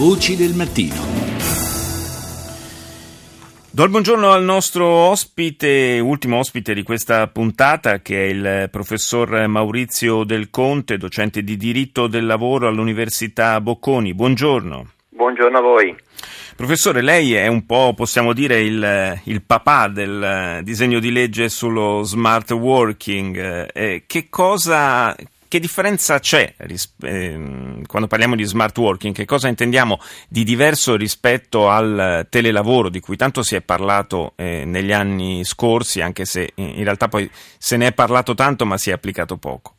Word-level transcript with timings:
Voci 0.00 0.34
del 0.34 0.54
mattino. 0.54 0.94
Do 3.70 3.84
il 3.84 3.90
buongiorno 3.90 4.30
al 4.30 4.42
nostro 4.42 4.86
ospite, 4.86 6.00
ultimo 6.02 6.38
ospite 6.38 6.72
di 6.72 6.82
questa 6.82 7.26
puntata, 7.26 8.00
che 8.00 8.24
è 8.24 8.28
il 8.30 8.68
professor 8.70 9.46
Maurizio 9.46 10.24
Del 10.24 10.48
Conte, 10.48 10.96
docente 10.96 11.42
di 11.42 11.58
diritto 11.58 12.06
del 12.06 12.24
lavoro 12.24 12.66
all'Università 12.66 13.60
Bocconi. 13.60 14.14
Buongiorno. 14.14 14.86
Buongiorno 15.10 15.58
a 15.58 15.60
voi. 15.60 15.94
Professore, 16.56 17.02
lei 17.02 17.34
è 17.34 17.46
un 17.48 17.66
po', 17.66 17.92
possiamo 17.94 18.32
dire, 18.32 18.58
il, 18.62 19.20
il 19.24 19.42
papà 19.42 19.88
del 19.88 20.60
disegno 20.62 20.98
di 20.98 21.12
legge 21.12 21.50
sullo 21.50 22.04
smart 22.04 22.50
working. 22.52 23.68
Eh, 23.74 24.04
che 24.06 24.30
cosa, 24.30 25.14
che 25.50 25.58
differenza 25.58 26.20
c'è 26.20 26.54
eh, 27.00 27.82
quando 27.84 28.06
parliamo 28.06 28.36
di 28.36 28.44
smart 28.44 28.78
working? 28.78 29.12
Che 29.12 29.24
cosa 29.24 29.48
intendiamo 29.48 29.98
di 30.28 30.44
diverso 30.44 30.94
rispetto 30.94 31.68
al 31.68 32.28
telelavoro 32.30 32.88
di 32.88 33.00
cui 33.00 33.16
tanto 33.16 33.42
si 33.42 33.56
è 33.56 33.60
parlato 33.60 34.34
eh, 34.36 34.64
negli 34.64 34.92
anni 34.92 35.44
scorsi, 35.44 36.00
anche 36.00 36.24
se 36.24 36.52
in 36.54 36.84
realtà 36.84 37.08
poi 37.08 37.28
se 37.58 37.76
ne 37.76 37.88
è 37.88 37.92
parlato 37.92 38.34
tanto 38.34 38.64
ma 38.64 38.78
si 38.78 38.90
è 38.90 38.92
applicato 38.92 39.38
poco? 39.38 39.74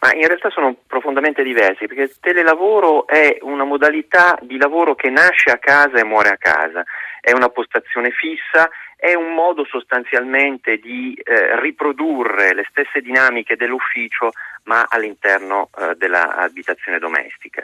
Ma 0.00 0.14
in 0.14 0.26
realtà 0.26 0.48
sono 0.48 0.76
profondamente 0.86 1.42
diversi 1.42 1.86
perché 1.86 2.02
il 2.02 2.16
telelavoro 2.20 3.06
è 3.06 3.36
una 3.42 3.64
modalità 3.64 4.38
di 4.40 4.56
lavoro 4.56 4.94
che 4.94 5.10
nasce 5.10 5.50
a 5.50 5.58
casa 5.58 5.98
e 5.98 6.04
muore 6.04 6.30
a 6.30 6.38
casa, 6.38 6.82
è 7.20 7.32
una 7.32 7.50
postazione 7.50 8.10
fissa, 8.10 8.70
è 8.96 9.14
un 9.14 9.34
modo 9.34 9.64
sostanzialmente 9.64 10.78
di 10.78 11.14
eh, 11.14 11.58
riprodurre 11.60 12.54
le 12.54 12.66
stesse 12.70 13.00
dinamiche 13.00 13.56
dell'ufficio 13.56 14.32
ma 14.64 14.86
all'interno 14.88 15.68
eh, 15.78 15.94
dell'abitazione 15.96 16.98
domestica. 16.98 17.62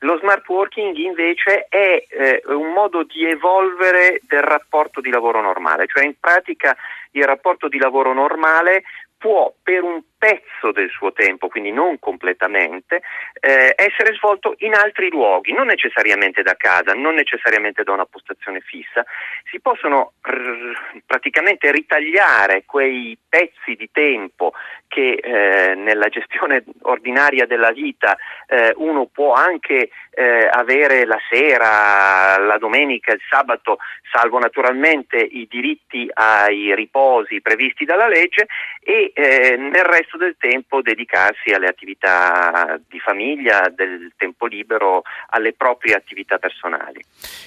Lo 0.00 0.18
smart 0.18 0.48
working 0.48 0.94
invece 0.96 1.66
è 1.68 2.04
eh, 2.08 2.42
un 2.46 2.72
modo 2.72 3.02
di 3.02 3.24
evolvere 3.24 4.20
del 4.26 4.42
rapporto 4.42 5.00
di 5.00 5.10
lavoro 5.10 5.40
normale, 5.40 5.86
cioè 5.86 6.04
in 6.04 6.14
pratica 6.18 6.76
il 7.12 7.24
rapporto 7.24 7.68
di 7.68 7.78
lavoro 7.78 8.12
normale 8.12 8.84
può 9.18 9.52
per 9.62 9.82
un 9.82 10.00
pezzo 10.18 10.72
del 10.72 10.90
suo 10.90 11.12
tempo, 11.12 11.48
quindi 11.48 11.70
non 11.70 11.98
completamente, 11.98 13.02
eh, 13.40 13.72
essere 13.76 14.14
svolto 14.14 14.54
in 14.58 14.74
altri 14.74 15.08
luoghi, 15.08 15.52
non 15.52 15.66
necessariamente 15.66 16.42
da 16.42 16.56
casa, 16.56 16.92
non 16.92 17.14
necessariamente 17.14 17.84
da 17.84 17.92
una 17.92 18.04
postazione 18.04 18.60
fissa. 18.60 19.04
Si 19.50 19.60
possono 19.60 20.12
r- 20.22 21.02
praticamente 21.06 21.70
ritagliare 21.70 22.64
quei 22.66 23.16
pezzi 23.28 23.76
di 23.76 23.88
tempo 23.92 24.52
che 24.88 25.20
eh, 25.22 25.74
nella 25.74 26.08
gestione 26.08 26.64
ordinaria 26.82 27.46
della 27.46 27.70
vita 27.70 28.16
eh, 28.46 28.72
uno 28.76 29.06
può 29.06 29.34
anche 29.34 29.90
eh, 30.10 30.48
avere 30.50 31.04
la 31.04 31.18
sera, 31.30 32.38
la 32.38 32.58
domenica, 32.58 33.12
il 33.12 33.20
sabato, 33.28 33.78
salvo 34.10 34.38
naturalmente 34.38 35.16
i 35.18 35.46
diritti 35.48 36.08
ai 36.12 36.74
riposi 36.74 37.40
previsti 37.40 37.84
dalla 37.84 38.08
legge 38.08 38.46
e 38.82 39.12
eh, 39.14 39.56
nel 39.56 39.84
resto 39.84 40.07
resto 40.08 40.16
del 40.16 40.36
tempo 40.38 40.80
dedicarsi 40.80 41.50
alle 41.50 41.66
attività 41.66 42.80
di 42.88 42.98
famiglia, 42.98 43.70
del 43.74 44.12
tempo 44.16 44.46
libero, 44.46 45.02
alle 45.28 45.52
proprie 45.52 45.94
attività 45.94 46.38
personali. 46.38 47.04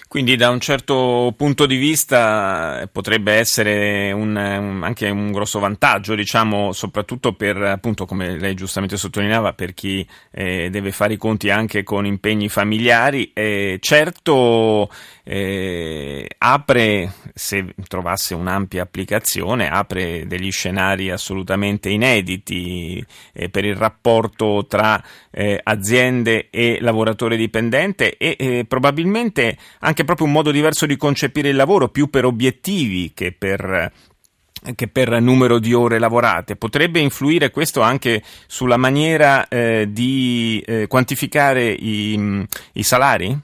Quindi 0.08 0.36
da 0.36 0.50
un 0.50 0.60
certo 0.60 1.34
punto 1.36 1.66
di 1.66 1.78
vista 1.78 2.88
potrebbe 2.92 3.34
essere 3.34 4.12
un, 4.12 4.36
un, 4.36 4.84
anche 4.84 5.10
un 5.10 5.32
grosso 5.32 5.60
vantaggio, 5.60 6.16
diciamo, 6.16 6.72
soprattutto 6.74 7.34
per, 7.34 7.58
appunto, 7.58 8.06
come 8.06 8.38
lei 8.38 8.54
giustamente 8.54 8.98
sottolineava, 8.98 9.54
per 9.54 9.74
chi 9.74 10.06
eh, 10.32 10.70
deve 10.70 10.92
fare 10.92 11.14
i 11.14 11.18
conti 11.18 11.50
anche 11.50 11.84
con 11.84 12.06
impegni 12.06 12.50
familiari. 12.50 13.32
Eh, 13.34 13.78
certo 13.82 14.90
eh, 15.24 16.28
apre, 16.38 17.14
se 17.34 17.74
trovasse 17.88 18.36
un'ampia 18.36 18.84
applicazione, 18.84 19.70
apre 19.70 20.28
degli 20.28 20.52
scenari 20.52 21.10
assolutamente 21.10 21.90
inediti 21.90 22.51
eh, 22.52 23.50
per 23.50 23.66
il 23.66 23.76
rapporto 23.76 24.66
tra 24.68 25.02
eh, 25.30 25.60
aziende 25.64 26.50
e 26.50 26.78
lavoratore 26.82 27.36
dipendente 27.36 28.18
e 28.18 28.36
eh, 28.38 28.66
probabilmente 28.68 29.58
anche 29.80 30.04
proprio 30.04 30.28
un 30.28 30.34
modo 30.34 30.52
diverso 30.52 30.86
di 30.86 30.98
concepire 30.98 31.50
il 31.50 31.56
lavoro, 31.56 31.90
più 31.90 32.10
per 32.10 32.26
obiettivi 32.26 33.12
che 33.14 33.32
per 33.32 33.92
che 34.76 34.88
per 34.88 35.20
numero 35.22 35.58
di 35.58 35.74
ore 35.74 35.98
lavorate. 35.98 36.56
Potrebbe 36.56 37.00
influire 37.00 37.50
questo 37.50 37.82
anche 37.82 38.22
sulla 38.46 38.78
maniera 38.78 39.48
eh, 39.48 39.88
di 39.90 40.64
eh, 40.66 40.88
quantificare 40.88 41.72
i, 41.72 42.46
i 42.74 42.84
salari? 42.84 43.36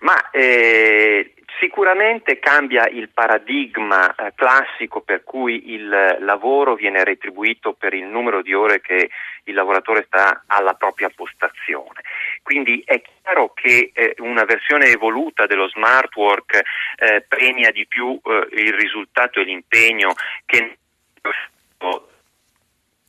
Ma 0.00 0.30
eh, 0.30 1.31
sicuramente 1.62 2.40
cambia 2.40 2.88
il 2.88 3.08
paradigma 3.08 4.12
eh, 4.12 4.32
classico 4.34 5.00
per 5.00 5.22
cui 5.22 5.72
il 5.72 5.88
lavoro 6.18 6.74
viene 6.74 7.04
retribuito 7.04 7.72
per 7.72 7.94
il 7.94 8.04
numero 8.04 8.42
di 8.42 8.52
ore 8.52 8.80
che 8.80 9.10
il 9.44 9.54
lavoratore 9.54 10.02
sta 10.08 10.42
alla 10.46 10.74
propria 10.74 11.08
postazione. 11.14 12.02
Quindi 12.42 12.82
è 12.84 13.00
chiaro 13.00 13.52
che 13.54 13.92
eh, 13.94 14.14
una 14.18 14.44
versione 14.44 14.86
evoluta 14.86 15.46
dello 15.46 15.68
smart 15.68 16.14
work 16.16 16.60
eh, 16.96 17.24
premia 17.28 17.70
di 17.70 17.86
più 17.86 18.18
eh, 18.24 18.60
il 18.60 18.72
risultato 18.72 19.38
e 19.38 19.44
l'impegno 19.44 20.14
che 20.44 20.78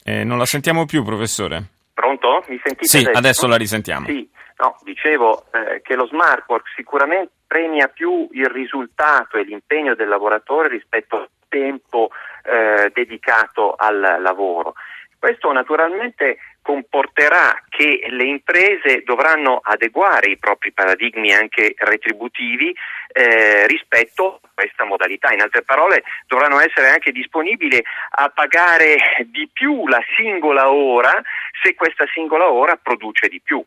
eh, 0.06 0.24
non 0.24 0.38
la 0.38 0.46
sentiamo 0.46 0.86
più, 0.86 1.03
professore. 1.03 1.63
Pronto? 1.94 2.44
Mi 2.47 2.59
sentite? 2.63 2.86
Sì, 2.86 2.97
adesso, 2.97 3.18
adesso 3.18 3.47
la 3.47 3.56
risentiamo. 3.56 4.06
Sì, 4.06 4.30
No, 4.58 4.78
dicevo 4.84 5.46
eh, 5.52 5.81
che 5.81 5.96
lo 5.96 6.06
smart 6.08 6.44
work 6.47 6.68
sicuramente 6.75 7.31
premia 7.47 7.88
più 7.88 8.28
il 8.31 8.47
risultato 8.47 9.38
e 9.38 9.44
l'impegno 9.44 9.96
del 9.96 10.08
lavoratore 10.08 10.69
rispetto 10.69 11.18
al 11.18 11.30
tempo 11.47 12.09
eh, 12.44 12.92
dedicato 12.94 13.75
al 13.75 14.18
lavoro. 14.19 14.74
Questo 15.19 15.52
naturalmente 15.52 16.38
comporterà 16.62 17.62
che 17.69 18.06
le 18.09 18.24
imprese 18.24 19.03
dovranno 19.06 19.59
adeguare 19.62 20.31
i 20.31 20.38
propri 20.38 20.72
paradigmi 20.72 21.31
anche 21.31 21.75
retributivi 21.78 22.75
eh, 23.12 23.68
rispetto 23.68 24.40
a 24.42 24.50
questa 24.53 24.84
modalità. 24.86 25.31
In 25.31 25.42
altre 25.42 25.62
parole, 25.62 26.03
dovranno 26.25 26.59
essere 26.59 26.90
anche 26.90 27.12
disponibili 27.12 27.81
a 28.12 28.30
pagare 28.30 28.97
di 29.28 29.47
più 29.52 29.88
la 29.88 30.02
singola 30.18 30.72
ora 30.72 31.22
se 31.62 31.75
questa 31.75 32.06
singola 32.13 32.50
ora 32.50 32.75
produce 32.81 33.28
di 33.28 33.40
più. 33.42 33.63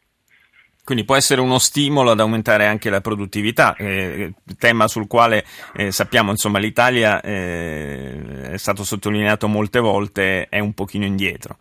Quindi 0.86 1.04
può 1.04 1.16
essere 1.16 1.40
uno 1.40 1.58
stimolo 1.58 2.12
ad 2.12 2.20
aumentare 2.20 2.64
anche 2.64 2.90
la 2.90 3.00
produttività, 3.00 3.74
eh, 3.76 4.34
tema 4.56 4.86
sul 4.86 5.08
quale 5.08 5.44
eh, 5.74 5.90
sappiamo 5.90 6.30
insomma 6.30 6.60
l'Italia 6.60 7.20
eh, 7.20 8.52
è 8.52 8.56
stato 8.56 8.84
sottolineato 8.84 9.48
molte 9.48 9.80
volte, 9.80 10.46
è 10.48 10.60
un 10.60 10.74
pochino 10.74 11.04
indietro. 11.04 11.58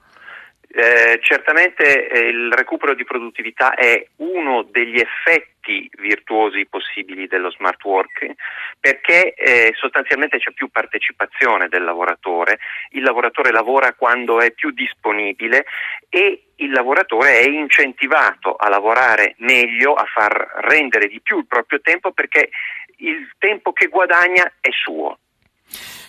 Eh, 0.68 1.20
certamente 1.24 2.08
eh, 2.08 2.28
il 2.28 2.52
recupero 2.52 2.94
di 2.94 3.04
produttività 3.04 3.74
è 3.74 4.06
uno 4.18 4.68
degli 4.70 5.00
effetti 5.00 5.55
virtuosi 5.98 6.66
possibili 6.68 7.28
dello 7.28 7.52
smart 7.52 7.84
working 7.84 8.34
perché 8.80 9.34
eh, 9.34 9.74
sostanzialmente 9.76 10.38
c'è 10.38 10.52
più 10.52 10.70
partecipazione 10.70 11.68
del 11.68 11.84
lavoratore, 11.84 12.60
il 12.92 13.04
lavoratore 13.04 13.52
lavora 13.52 13.94
quando 13.94 14.40
è 14.40 14.52
più 14.52 14.72
disponibile 14.72 15.66
e 16.10 16.48
il 16.56 16.72
lavoratore 16.72 17.40
è 17.40 17.48
incentivato 17.48 18.56
a 18.56 18.70
lavorare 18.70 19.36
meglio, 19.40 19.94
a 19.94 20.06
far 20.06 20.34
rendere 20.68 21.08
di 21.08 21.20
più 21.22 21.40
il 21.40 21.48
proprio 21.48 21.82
tempo 21.82 22.12
perché 22.12 22.50
il 22.98 23.30
tempo 23.38 23.74
che 23.74 23.88
guadagna 23.88 24.54
è 24.62 24.70
suo. 24.72 25.18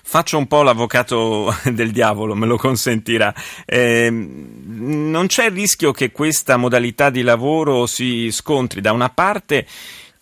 Faccio 0.08 0.38
un 0.38 0.46
po' 0.46 0.62
l'avvocato 0.62 1.52
del 1.72 1.90
diavolo, 1.90 2.36
me 2.36 2.46
lo 2.46 2.56
consentirà. 2.56 3.34
Eh, 3.64 4.08
non 4.08 5.26
c'è 5.26 5.46
il 5.46 5.50
rischio 5.50 5.90
che 5.90 6.12
questa 6.12 6.56
modalità 6.56 7.10
di 7.10 7.22
lavoro 7.22 7.86
si 7.86 8.30
scontri 8.30 8.80
da 8.80 8.92
una 8.92 9.10
parte 9.10 9.66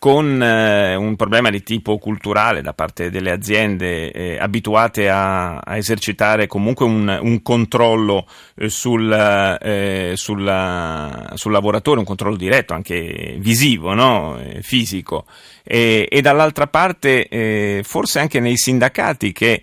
con 0.05 0.43
eh, 0.43 0.95
un 0.97 1.17
problema 1.17 1.49
di 1.49 1.63
tipo 1.63 1.97
culturale 1.97 2.61
da 2.61 2.75
parte 2.75 3.09
delle 3.09 3.31
aziende 3.31 4.13
eh, 4.13 4.37
abituate 4.39 5.09
a, 5.09 5.61
a, 5.61 5.79
esercitare 5.79 6.47
comunque 6.47 6.85
un, 6.85 7.19
un 7.23 7.41
controllo 7.41 8.27
eh, 8.57 8.69
sul, 8.69 9.11
eh, 9.11 10.13
sulla, 10.15 11.31
sul, 11.37 11.53
lavoratore, 11.53 12.01
un 12.01 12.05
controllo 12.05 12.37
diretto, 12.37 12.75
anche 12.75 13.37
visivo, 13.39 13.95
no? 13.95 14.39
Eh, 14.39 14.61
fisico, 14.61 15.25
e, 15.63 16.07
e, 16.11 16.21
dall'altra 16.21 16.67
parte 16.67 17.27
eh, 17.27 17.81
forse 17.83 18.19
anche 18.19 18.41
nei 18.41 18.59
sindacati 18.59 19.33
che 19.33 19.63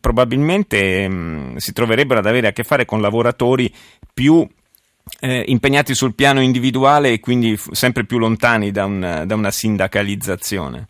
probabilmente 0.00 1.06
mh, 1.06 1.14
mm, 1.14 1.56
si 1.56 1.74
troverebbero 1.74 2.20
ad 2.20 2.26
avere 2.26 2.46
a 2.46 2.52
che 2.52 2.64
fare 2.64 2.86
con 2.86 3.02
lavoratori 3.02 3.70
più 4.14 4.48
eh, 5.20 5.44
impegnati 5.46 5.94
sul 5.94 6.14
piano 6.14 6.40
individuale 6.40 7.12
e 7.12 7.20
quindi 7.20 7.56
f- 7.56 7.70
sempre 7.72 8.04
più 8.04 8.18
lontani 8.18 8.70
da, 8.70 8.84
un, 8.84 9.22
da 9.26 9.34
una 9.34 9.50
sindacalizzazione? 9.50 10.88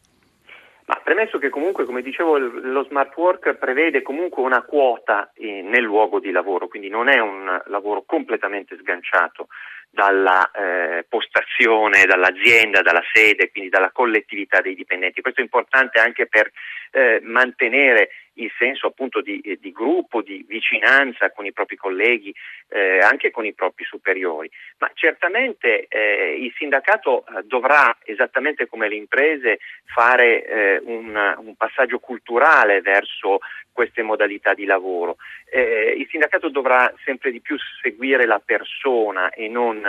Ma 0.86 1.00
premesso 1.04 1.38
che 1.38 1.50
comunque, 1.50 1.84
come 1.84 2.02
dicevo, 2.02 2.36
lo 2.36 2.84
smart 2.84 3.16
work 3.16 3.54
prevede 3.54 4.02
comunque 4.02 4.42
una 4.42 4.62
quota 4.62 5.30
eh, 5.34 5.62
nel 5.62 5.82
luogo 5.82 6.18
di 6.18 6.32
lavoro, 6.32 6.66
quindi 6.66 6.88
non 6.88 7.08
è 7.08 7.20
un 7.20 7.62
lavoro 7.66 8.02
completamente 8.04 8.76
sganciato 8.76 9.46
dalla 9.90 10.50
eh, 10.50 11.04
postazione, 11.08 12.06
dall'azienda, 12.06 12.80
dalla 12.80 13.02
sede, 13.12 13.50
quindi 13.50 13.70
dalla 13.70 13.90
collettività 13.90 14.60
dei 14.60 14.74
dipendenti. 14.74 15.20
Questo 15.20 15.40
è 15.40 15.44
importante 15.44 16.00
anche 16.00 16.26
per 16.26 16.50
eh, 16.92 17.20
mantenere 17.22 18.10
il 18.42 18.52
senso 18.58 18.88
appunto 18.88 19.20
di, 19.20 19.40
eh, 19.40 19.58
di, 19.60 19.72
gruppo, 19.72 20.22
di 20.22 20.44
vicinanza 20.46 21.30
con 21.30 21.46
i 21.46 21.52
propri 21.52 21.76
colleghi, 21.76 22.34
eh, 22.68 22.98
anche 22.98 23.30
con 23.30 23.44
i 23.44 23.52
propri 23.52 23.84
superiori. 23.84 24.50
Ma 24.78 24.90
certamente 24.94 25.86
eh, 25.88 26.36
il 26.38 26.52
sindacato 26.56 27.24
eh, 27.26 27.42
dovrà, 27.44 27.96
esattamente 28.04 28.66
come 28.66 28.88
le 28.88 28.96
imprese, 28.96 29.58
fare 29.84 30.44
eh, 30.44 30.80
un, 30.84 31.34
un, 31.38 31.54
passaggio 31.56 31.98
culturale 31.98 32.80
verso 32.80 33.40
queste 33.72 34.02
modalità 34.02 34.54
di 34.54 34.64
lavoro. 34.64 35.16
Eh, 35.50 35.94
il 35.96 36.06
sindacato 36.10 36.48
dovrà 36.48 36.92
sempre 37.04 37.30
di 37.30 37.40
più 37.40 37.56
seguire 37.82 38.26
la 38.26 38.40
persona 38.44 39.30
e 39.30 39.48
non 39.48 39.82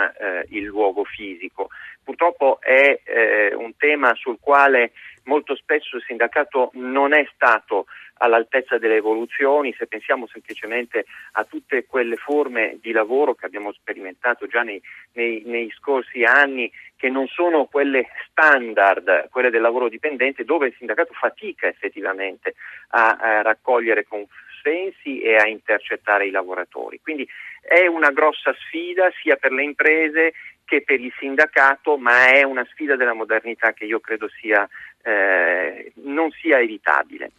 il 0.48 0.64
luogo 0.64 1.04
fisico. 1.04 1.68
Purtroppo 2.02 2.58
è 2.60 3.52
un 3.54 3.76
tema 3.76 4.14
sul 4.14 4.38
quale 4.40 4.92
molto 5.24 5.54
spesso 5.54 5.96
il 5.96 6.04
sindacato 6.06 6.70
non 6.74 7.12
è 7.12 7.26
stato 7.34 7.86
all'altezza 8.22 8.78
delle 8.78 8.96
evoluzioni, 8.96 9.74
se 9.76 9.86
pensiamo 9.86 10.28
semplicemente 10.28 11.04
a 11.32 11.44
tutte 11.44 11.84
quelle 11.86 12.16
forme 12.16 12.78
di 12.80 12.92
lavoro 12.92 13.34
che 13.34 13.46
abbiamo 13.46 13.72
sperimentato 13.72 14.46
già 14.46 14.62
nei, 14.62 14.80
nei, 15.14 15.42
nei 15.44 15.70
scorsi 15.76 16.22
anni, 16.22 16.70
che 16.96 17.08
non 17.08 17.26
sono 17.26 17.64
quelle 17.64 18.06
standard, 18.28 19.28
quelle 19.28 19.50
del 19.50 19.60
lavoro 19.60 19.88
dipendente, 19.88 20.44
dove 20.44 20.68
il 20.68 20.74
sindacato 20.78 21.12
fatica 21.14 21.66
effettivamente 21.66 22.54
a, 22.90 23.16
a 23.20 23.42
raccogliere 23.42 24.06
consensi 24.06 25.20
e 25.20 25.34
a 25.34 25.48
intercettare 25.48 26.26
i 26.26 26.30
lavoratori. 26.30 27.00
Quindi 27.02 27.28
è 27.60 27.86
una 27.86 28.12
grossa 28.12 28.54
sfida 28.54 29.10
sia 29.20 29.34
per 29.34 29.50
le 29.50 29.64
imprese 29.64 30.32
che 30.64 30.82
per 30.82 31.00
il 31.00 31.12
sindacato, 31.18 31.98
ma 31.98 32.28
è 32.28 32.44
una 32.44 32.64
sfida 32.70 32.94
della 32.94 33.12
modernità 33.14 33.72
che 33.72 33.84
io 33.84 34.00
credo 34.00 34.28
sia 34.40 34.66
eh, 35.02 35.92
non 36.04 36.30
sia 36.40 36.60
evitabile. 36.60 37.32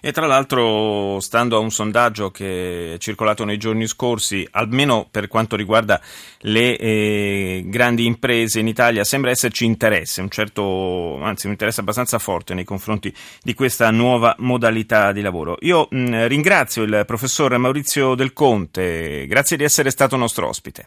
E 0.00 0.12
tra 0.12 0.26
l'altro, 0.26 1.18
stando 1.18 1.56
a 1.56 1.60
un 1.60 1.70
sondaggio 1.70 2.30
che 2.30 2.94
è 2.94 2.98
circolato 2.98 3.44
nei 3.44 3.56
giorni 3.56 3.88
scorsi, 3.88 4.46
almeno 4.52 5.08
per 5.10 5.26
quanto 5.26 5.56
riguarda 5.56 6.00
le 6.42 6.76
eh, 6.76 7.62
grandi 7.66 8.06
imprese 8.06 8.60
in 8.60 8.68
Italia, 8.68 9.02
sembra 9.02 9.30
esserci 9.30 9.64
interesse, 9.64 10.20
un 10.20 10.30
certo, 10.30 11.20
anzi 11.20 11.46
un 11.46 11.52
interesse 11.52 11.80
abbastanza 11.80 12.20
forte 12.20 12.54
nei 12.54 12.64
confronti 12.64 13.12
di 13.42 13.54
questa 13.54 13.90
nuova 13.90 14.36
modalità 14.38 15.10
di 15.10 15.20
lavoro. 15.20 15.56
Io 15.60 15.88
mh, 15.90 16.28
ringrazio 16.28 16.84
il 16.84 17.02
professor 17.04 17.56
Maurizio 17.58 18.14
Del 18.14 18.32
Conte, 18.32 19.26
grazie 19.26 19.56
di 19.56 19.64
essere 19.64 19.90
stato 19.90 20.16
nostro 20.16 20.46
ospite. 20.46 20.86